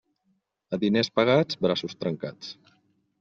[0.77, 2.51] A diners pagats, braços trencats.